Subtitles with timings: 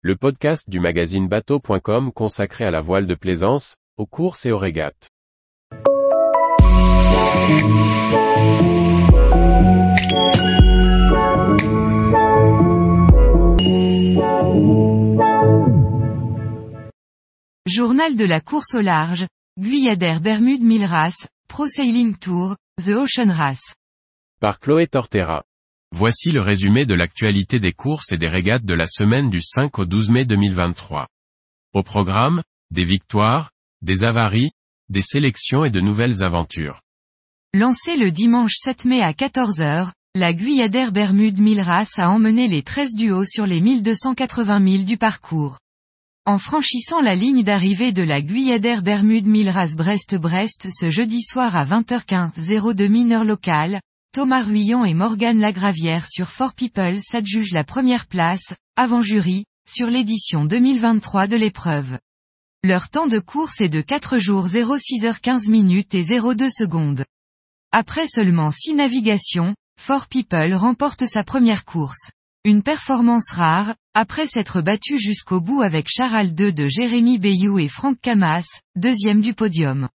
[0.00, 4.58] le podcast du magazine bateau.com consacré à la voile de plaisance, aux courses et aux
[4.58, 5.08] régates.
[17.66, 19.26] Journal de la course au large,
[19.58, 23.74] Guyadère Bermude Milras, Pro Sailing Tour, The Ocean Race.
[24.40, 25.42] Par Chloé Tortera.
[25.92, 29.78] Voici le résumé de l'actualité des courses et des régates de la semaine du 5
[29.78, 31.08] au 12 mai 2023.
[31.72, 34.50] Au programme, des victoires, des avaries,
[34.90, 36.82] des sélections et de nouvelles aventures.
[37.54, 42.94] Lancé le dimanche 7 mai à 14h, la Guyadère Bermude Milras a emmené les 13
[42.94, 45.58] duos sur les 1280 milles du parcours.
[46.26, 51.64] En franchissant la ligne d'arrivée de la Guyadère Bermude Milras Brest-Brest ce jeudi soir à
[51.64, 53.80] 20h15 02 mineur local,
[54.12, 59.88] Thomas Ruillon et Morgane Lagravière sur Four People s'adjugent la première place, avant jury, sur
[59.88, 61.98] l'édition 2023 de l'épreuve.
[62.64, 67.04] Leur temps de course est de 4 jours 06h15 minutes et 02 secondes.
[67.70, 72.10] Après seulement 6 navigations, Four People remporte sa première course.
[72.44, 77.68] Une performance rare, après s'être battu jusqu'au bout avec Charal 2 de Jérémy Bayou et
[77.68, 79.90] Franck Camas, deuxième du podium.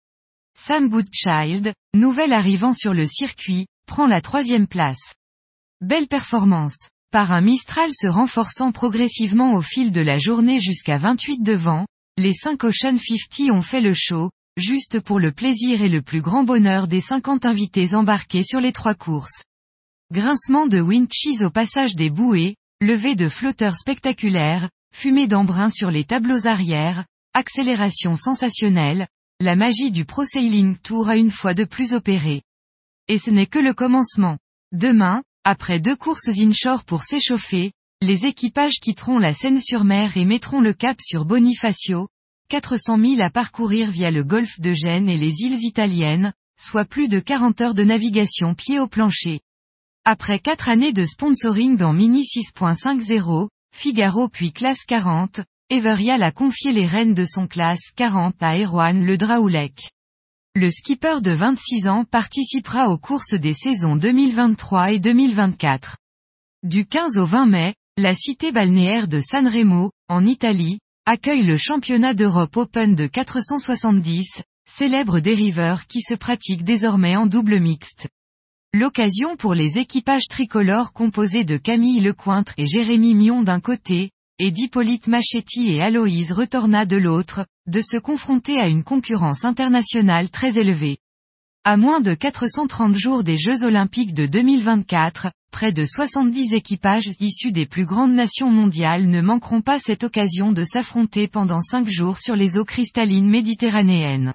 [0.59, 5.15] Sam Goodchild, nouvel arrivant sur le circuit, prend la troisième place.
[5.81, 6.89] Belle performance.
[7.11, 11.87] Par un Mistral se renforçant progressivement au fil de la journée jusqu'à 28 devant,
[12.19, 16.21] les 5 Ocean 50 ont fait le show, juste pour le plaisir et le plus
[16.21, 19.43] grand bonheur des 50 invités embarqués sur les trois courses.
[20.13, 26.05] Grincement de winches au passage des bouées, levée de flotteurs spectaculaires, fumée d'embrun sur les
[26.05, 29.09] tableaux arrière, accélération sensationnelle,
[29.41, 32.43] la magie du Pro Sailing Tour a une fois de plus opéré.
[33.09, 34.39] Et ce n'est que le commencement.
[34.73, 40.73] Demain, après deux courses inshore pour s'échauffer, les équipages quitteront la Seine-sur-Mer et mettront le
[40.73, 42.09] cap sur Bonifacio,
[42.49, 47.09] 400 000 à parcourir via le golfe de Gênes et les îles italiennes, soit plus
[47.09, 49.41] de 40 heures de navigation pied au plancher.
[50.05, 56.73] Après quatre années de sponsoring dans Mini 6.50, Figaro puis classe 40, Everial a confié
[56.73, 59.91] les rênes de son classe 40 à Erwan Le Draoulec.
[60.57, 65.97] Le skipper de 26 ans participera aux courses des saisons 2023 et 2024.
[66.65, 71.57] Du 15 au 20 mai, la cité balnéaire de San Remo, en Italie, accueille le
[71.57, 78.09] championnat d'Europe Open de 470, célèbre dériveur qui se pratique désormais en double mixte.
[78.75, 84.51] L'occasion pour les équipages tricolores composés de Camille Lecointre et Jérémy Mion d'un côté, et
[84.51, 90.59] d'Hippolyte Machetti et Aloïse Retorna de l'autre, de se confronter à une concurrence internationale très
[90.59, 90.99] élevée.
[91.65, 97.53] À moins de 430 jours des Jeux Olympiques de 2024, près de 70 équipages issus
[97.53, 102.19] des plus grandes nations mondiales ne manqueront pas cette occasion de s'affronter pendant 5 jours
[102.19, 104.33] sur les eaux cristallines méditerranéennes.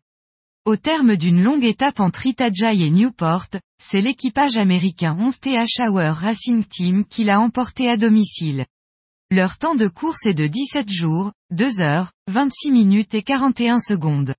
[0.66, 3.48] Au terme d'une longue étape entre Itajai et Newport,
[3.82, 8.66] c'est l'équipage américain 11th Hour Racing Team qui l'a emporté à domicile.
[9.36, 14.36] Leur temps de course est de 17 jours, 2 heures, 26 minutes et 41 secondes.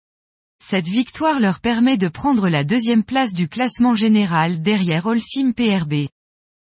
[0.64, 6.06] Cette victoire leur permet de prendre la deuxième place du classement général derrière Holcim PRB.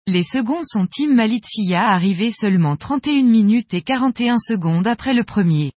[0.07, 5.71] Les seconds sont Tim Malizia arrivé seulement 31 minutes et 41 secondes après le premier.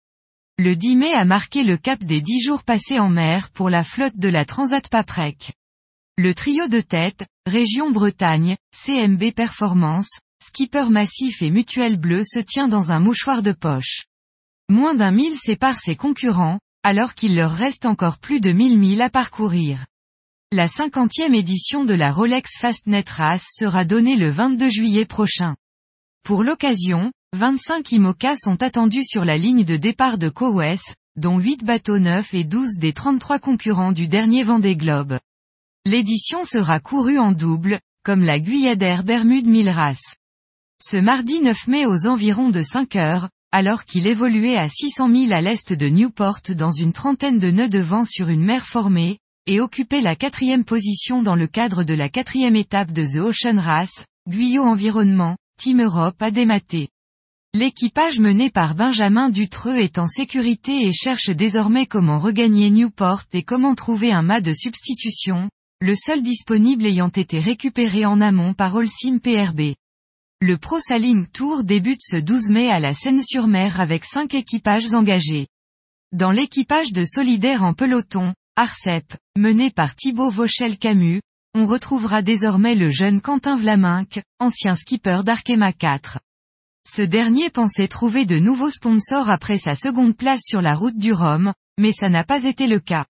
[0.58, 3.84] Le 10 mai a marqué le cap des 10 jours passés en mer pour la
[3.84, 5.54] flotte de la Transat Paprec.
[6.18, 12.68] Le trio de tête, Région Bretagne, CMB Performance, Skipper Massif et Mutuel Bleu se tient
[12.68, 14.06] dans un mouchoir de poche.
[14.70, 19.02] Moins d'un mille sépare ses concurrents, alors qu'il leur reste encore plus de mille milles
[19.02, 19.86] à parcourir.
[20.52, 25.56] La cinquantième édition de la Rolex Fastnet Race sera donnée le 22 juillet prochain.
[26.24, 30.82] Pour l'occasion, 25 IMOCA sont attendus sur la ligne de départ de Cowes,
[31.16, 35.20] dont 8 bateaux neufs et 12 des 33 concurrents du dernier Vendée Globe.
[35.86, 40.00] L'édition sera courue en double, comme la Guyadère Bermude Milras.
[40.82, 45.34] Ce mardi 9 mai aux environs de 5 heures, alors qu'il évoluait à 600 000
[45.34, 49.20] à l'est de Newport dans une trentaine de nœuds de vent sur une mer formée,
[49.46, 53.60] et occupait la quatrième position dans le cadre de la quatrième étape de The Ocean
[53.60, 56.88] Race, Guyot Environnement, Team Europe a dématé.
[57.54, 63.44] L'équipage mené par Benjamin Dutreux est en sécurité et cherche désormais comment regagner Newport et
[63.44, 65.50] comment trouver un mât de substitution,
[65.82, 69.74] le seul disponible ayant été récupéré en amont par Holcim PRB.
[70.42, 75.48] Le Pro Sailing Tour débute ce 12 mai à la Seine-sur-Mer avec cinq équipages engagés.
[76.14, 81.20] Dans l'équipage de Solidaire en peloton, Arcep, mené par Thibaut Vauchel-Camus,
[81.56, 86.20] on retrouvera désormais le jeune Quentin Vlaminck, ancien skipper d'Arkema 4.
[86.88, 91.12] Ce dernier pensait trouver de nouveaux sponsors après sa seconde place sur la route du
[91.12, 93.06] Rhum, mais ça n'a pas été le cas.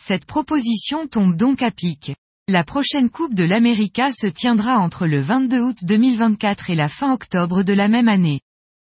[0.00, 2.16] Cette proposition tombe donc à pic.
[2.48, 7.12] La prochaine Coupe de l'América se tiendra entre le 22 août 2024 et la fin
[7.12, 8.40] octobre de la même année.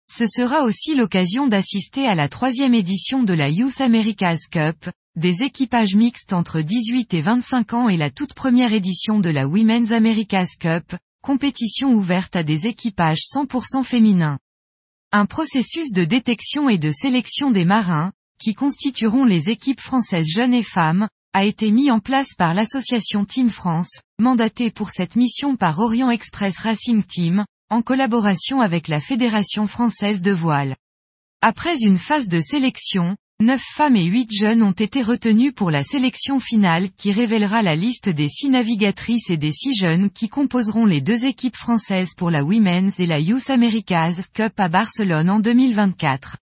[0.08, 5.43] Ce sera aussi l'occasion d'assister à la troisième édition de la Youth America's Cup, des
[5.43, 9.91] équipages mixtes entre 18 et 25 ans et la toute première édition de la Women's
[9.91, 14.38] America's Cup, compétition ouverte à des équipages 100% féminins.
[15.11, 20.55] Un processus de détection et de sélection des marins, qui constitueront les équipes françaises jeunes
[20.55, 25.56] et femmes, a été mis en place par l'association Team France, mandatée pour cette mission
[25.56, 30.77] par Orient Express Racing Team, en collaboration avec la Fédération française de voile.
[31.41, 35.85] Après une phase de sélection, neuf femmes et huit jeunes ont été retenus pour la
[35.85, 40.85] sélection finale qui révélera la liste des six navigatrices et des six jeunes qui composeront
[40.85, 45.38] les deux équipes françaises pour la Women's et la Youth America's Cup à Barcelone en
[45.38, 46.37] 2024.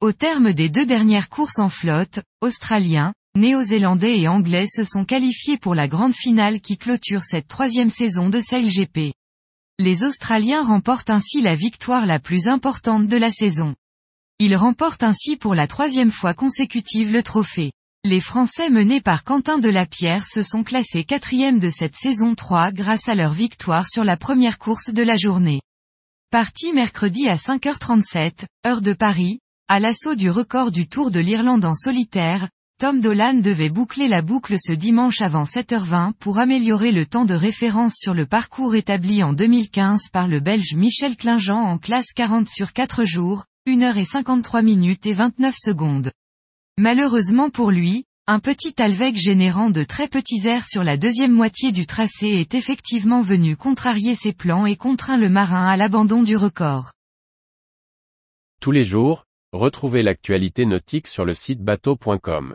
[0.00, 5.58] Au terme des deux dernières courses en flotte, Australiens, Néo-Zélandais et Anglais se sont qualifiés
[5.58, 9.14] pour la grande finale qui clôture cette troisième saison de GP.
[9.78, 13.76] Les Australiens remportent ainsi la victoire la plus importante de la saison.
[14.40, 17.70] Ils remportent ainsi pour la troisième fois consécutive le trophée.
[18.02, 23.08] Les Français menés par Quentin Delapierre se sont classés quatrième de cette saison 3 grâce
[23.08, 25.60] à leur victoire sur la première course de la journée.
[26.32, 29.38] Parti mercredi à 5h37, heure de Paris,
[29.68, 32.48] à l'assaut du record du Tour de l'Irlande en solitaire,
[32.80, 37.34] Tom Dolan devait boucler la boucle ce dimanche avant 7h20 pour améliorer le temps de
[37.34, 42.46] référence sur le parcours établi en 2015 par le Belge Michel Klingent en classe 40
[42.48, 46.12] sur 4 jours, 1 h 53 minutes et 29 secondes.
[46.78, 51.72] Malheureusement pour lui, un petit alveg générant de très petits airs sur la deuxième moitié
[51.72, 56.36] du tracé est effectivement venu contrarier ses plans et contraint le marin à l'abandon du
[56.36, 56.92] record.
[58.60, 62.54] Tous les jours, retrouvez l'actualité nautique sur le site bateau.com.